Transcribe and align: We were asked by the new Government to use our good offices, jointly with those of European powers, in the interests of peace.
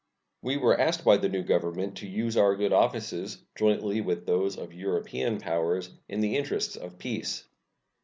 We 0.41 0.57
were 0.57 0.79
asked 0.79 1.05
by 1.05 1.17
the 1.17 1.29
new 1.29 1.43
Government 1.43 1.97
to 1.97 2.07
use 2.07 2.35
our 2.35 2.55
good 2.55 2.73
offices, 2.73 3.37
jointly 3.53 4.01
with 4.01 4.25
those 4.25 4.57
of 4.57 4.73
European 4.73 5.37
powers, 5.39 5.91
in 6.09 6.21
the 6.21 6.37
interests 6.37 6.75
of 6.75 6.97
peace. 6.97 7.45